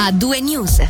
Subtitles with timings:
[0.00, 0.80] a due news.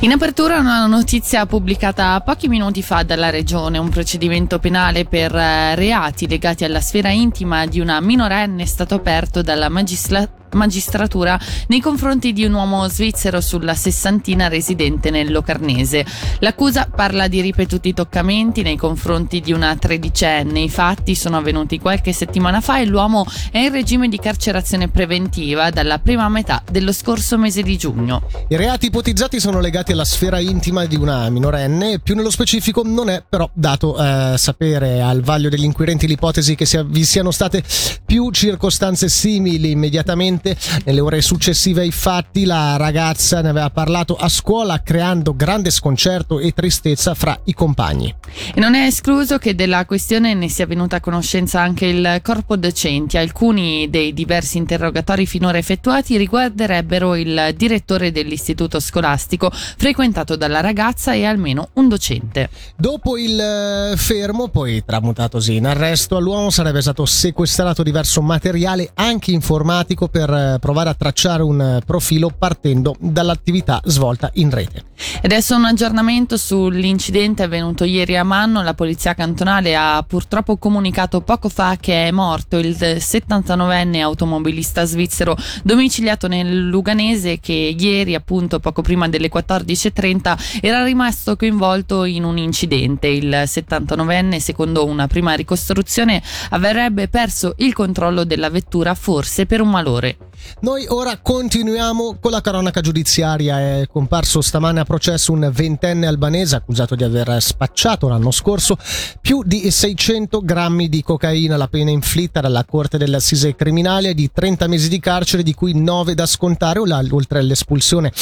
[0.00, 5.76] In apertura una notizia pubblicata pochi minuti fa dalla Regione, un procedimento penale per eh,
[5.76, 11.80] reati legati alla sfera intima di una minorenne è stato aperto dalla magistratura magistratura nei
[11.80, 16.04] confronti di un uomo svizzero sulla sessantina residente nel Locarnese.
[16.40, 20.60] L'accusa parla di ripetuti toccamenti nei confronti di una tredicenne.
[20.60, 25.70] I fatti sono avvenuti qualche settimana fa e l'uomo è in regime di carcerazione preventiva
[25.70, 28.22] dalla prima metà dello scorso mese di giugno.
[28.48, 33.08] I reati ipotizzati sono legati alla sfera intima di una minorenne, più nello specifico non
[33.08, 37.62] è però dato eh, sapere al vaglio degli inquirenti l'ipotesi che vi siano state
[38.04, 44.16] più circostanze simili immediatamente Sicuramente nelle ore successive ai fatti la ragazza ne aveva parlato
[44.16, 48.12] a scuola creando grande sconcerto e tristezza fra i compagni.
[48.52, 52.56] E non è escluso che della questione ne sia venuta a conoscenza anche il corpo
[52.56, 53.16] docenti.
[53.16, 61.24] Alcuni dei diversi interrogatori finora effettuati riguarderebbero il direttore dell'istituto scolastico frequentato dalla ragazza e
[61.24, 62.48] almeno un docente.
[62.76, 69.30] Dopo il eh, fermo, poi tramutatosi in arresto, all'uomo sarebbe stato sequestrato diverso materiale anche
[69.30, 74.84] informatico per eh, provare a tracciare un eh, profilo partendo dall'attività svolta in rete.
[75.22, 78.62] Adesso un aggiornamento sull'incidente avvenuto ieri a Manno.
[78.62, 85.36] La polizia cantonale ha purtroppo comunicato poco fa che è morto il 79enne automobilista svizzero
[85.62, 92.38] domiciliato nel Luganese che ieri, appunto poco prima delle 14.30, era rimasto coinvolto in un
[92.38, 93.08] incidente.
[93.08, 99.70] Il 79enne, secondo una prima ricostruzione, avrebbe perso il controllo della vettura forse per un
[99.70, 100.21] malore.
[100.60, 103.80] Noi ora continuiamo con la cronaca giudiziaria.
[103.80, 108.76] È comparso stamane a processo un ventenne albanese accusato di aver spacciato l'anno scorso
[109.20, 111.56] più di 600 grammi di cocaina.
[111.56, 115.74] La pena inflitta dalla Corte dell'Assise Criminale è di 30 mesi di carcere, di cui
[115.74, 118.12] 9 da scontare, oltre all'espulsione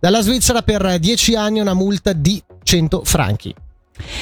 [0.00, 3.54] dalla Svizzera per 10 anni e una multa di 100 franchi.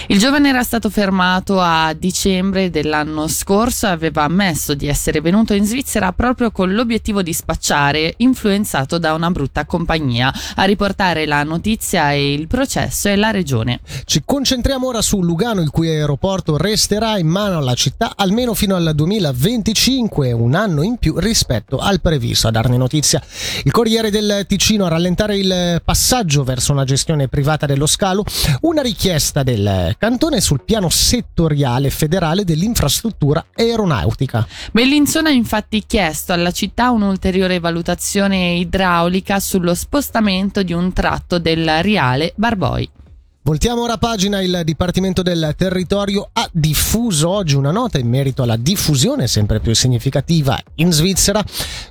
[0.08, 5.54] Il giovane era stato fermato a dicembre dell'anno scorso e aveva ammesso di essere venuto
[5.54, 10.32] in Svizzera proprio con l'obiettivo di spacciare, influenzato da una brutta compagnia.
[10.56, 13.80] A riportare la notizia e il processo è la regione.
[14.04, 18.74] Ci concentriamo ora su Lugano, il cui aeroporto resterà in mano alla città almeno fino
[18.74, 22.48] al 2025, un anno in più rispetto al previsto.
[22.48, 23.22] A darne notizia
[23.64, 28.24] il Corriere del Ticino a rallentare il passaggio verso una gestione privata dello scalo,
[28.62, 29.67] una richiesta del
[29.98, 34.46] cantone sul piano settoriale federale dell'infrastruttura aeronautica.
[34.72, 41.82] Bellinzona ha infatti chiesto alla città un'ulteriore valutazione idraulica sullo spostamento di un tratto del
[41.82, 42.90] Riale Barboi.
[43.48, 48.58] Voltiamo ora pagina, il Dipartimento del Territorio ha diffuso oggi una nota in merito alla
[48.58, 51.42] diffusione sempre più significativa in Svizzera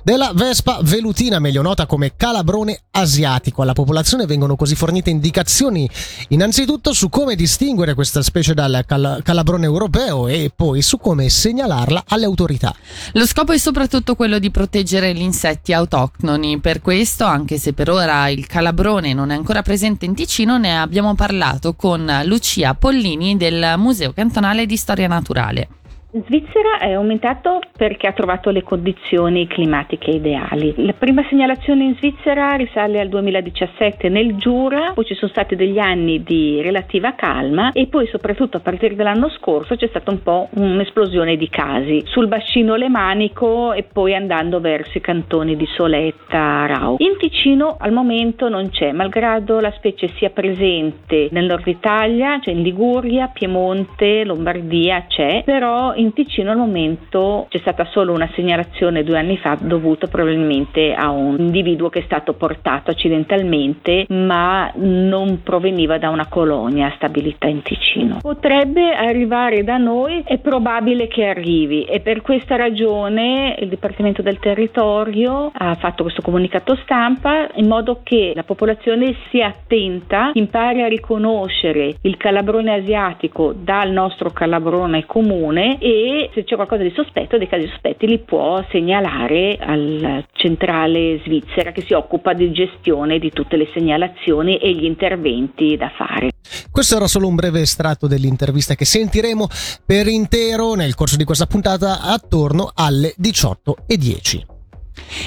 [0.04, 3.62] della Vespa velutina, meglio nota come calabrone asiatico.
[3.62, 5.90] Alla popolazione vengono così fornite indicazioni
[6.28, 12.04] innanzitutto su come distinguere questa specie dal cal- calabrone europeo e poi su come segnalarla
[12.06, 12.72] alle autorità.
[13.14, 16.60] Lo scopo è soprattutto quello di proteggere gli insetti autoctoni.
[16.60, 20.78] Per questo, anche se per ora il calabrone non è ancora presente in Ticino, ne
[20.78, 25.68] abbiamo parlato parlato con Lucia Pollini del Museo Cantonale di Storia Naturale.
[26.10, 30.72] In Svizzera è aumentato perché ha trovato le condizioni climatiche ideali.
[30.78, 35.78] La prima segnalazione in Svizzera risale al 2017 nel Giura, poi ci sono stati degli
[35.78, 40.48] anni di relativa calma e poi soprattutto a partire dall'anno scorso c'è stata un po'
[40.54, 46.96] un'esplosione di casi sul bacino Lemanico e poi andando verso i cantoni di Soletta, Rau.
[47.00, 52.54] In Ticino al momento non c'è, malgrado la specie sia presente nel nord Italia, cioè
[52.54, 59.02] in Liguria, Piemonte, Lombardia c'è, però in Ticino al momento c'è stata solo una segnalazione
[59.02, 65.42] due anni fa dovuta probabilmente a un individuo che è stato portato accidentalmente ma non
[65.42, 68.18] proveniva da una colonia stabilita in Ticino.
[68.20, 74.38] Potrebbe arrivare da noi, è probabile che arrivi e per questa ragione il Dipartimento del
[74.38, 80.88] Territorio ha fatto questo comunicato stampa in modo che la popolazione sia attenta, impari a
[80.88, 87.48] riconoscere il calabrone asiatico dal nostro calabrone comune e se c'è qualcosa di sospetto, dei
[87.48, 93.56] casi sospetti li può segnalare alla centrale svizzera che si occupa di gestione di tutte
[93.56, 96.32] le segnalazioni e gli interventi da fare.
[96.70, 99.48] Questo era solo un breve estratto dell'intervista che sentiremo
[99.86, 104.57] per intero nel corso di questa puntata attorno alle 18.10.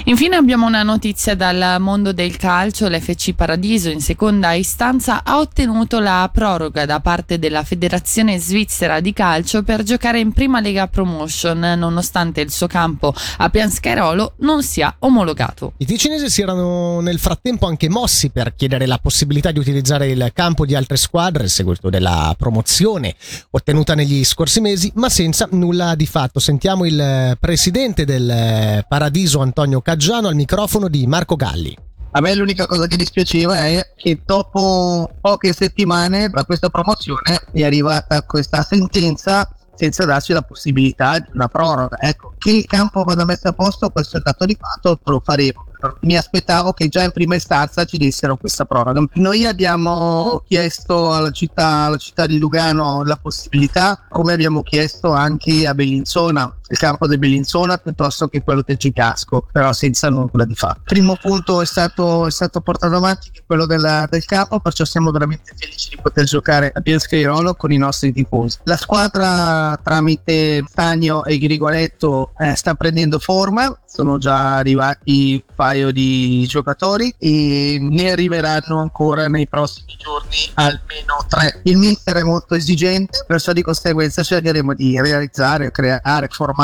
[0.05, 2.87] Infine abbiamo una notizia dal mondo del calcio.
[2.87, 9.13] L'FC Paradiso in seconda istanza ha ottenuto la proroga da parte della Federazione Svizzera di
[9.13, 14.95] Calcio per giocare in prima Lega Promotion nonostante il suo campo a Pianscherolo non sia
[14.99, 15.73] omologato.
[15.77, 20.31] I ticinesi si erano nel frattempo anche mossi per chiedere la possibilità di utilizzare il
[20.33, 23.15] campo di altre squadre, seguito della promozione
[23.51, 26.39] ottenuta negli scorsi mesi, ma senza nulla di fatto.
[26.39, 31.75] Sentiamo il presidente del Paradiso Antonio Antonio Caggiano al microfono di Marco Galli.
[32.11, 37.63] A me l'unica cosa che dispiaceva è che dopo poche settimane da questa promozione è
[37.63, 41.97] arrivata questa sentenza senza darci la possibilità di una proroga.
[42.01, 45.65] Ecco, che il campo vada messo a posto, questo è dato di fatto, lo faremo
[46.01, 49.03] mi aspettavo che già in prima istanza ci dessero questa proroga.
[49.13, 55.65] Noi abbiamo chiesto alla città, alla città di Lugano la possibilità, come abbiamo chiesto anche
[55.65, 60.81] a Bellinzona, campo di Bellinzona piuttosto che quello del Gigasco, però senza nulla di fatto.
[60.85, 65.53] Primo punto è stato, è stato portato avanti, quello della, del campo, perciò siamo veramente
[65.55, 68.59] felici di poter giocare a Pianscairolo con i nostri tifosi.
[68.63, 75.91] La squadra tramite Stagno e Grigoletto eh, sta prendendo forma, sono già arrivati un paio
[75.91, 81.59] di giocatori e ne arriveranno ancora nei prossimi giorni almeno tre.
[81.63, 86.60] Il mister è molto esigente, perciò di conseguenza cercheremo di realizzare, creare, formare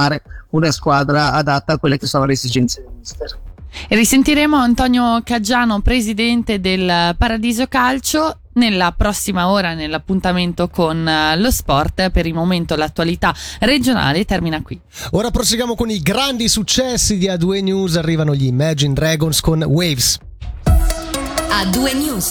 [0.49, 3.39] una squadra adatta a quelle che sono le esigenze del mister.
[3.87, 11.51] E risentiremo Antonio Caggiano, presidente del Paradiso Calcio nella prossima ora nell'appuntamento con eh, lo
[11.51, 12.09] sport.
[12.09, 14.79] Per il momento l'attualità regionale termina qui.
[15.11, 17.97] Ora proseguiamo con i grandi successi di A2 News.
[17.97, 20.17] Arrivano gli Imagine Dragons con Waves.
[20.63, 22.25] A2 News.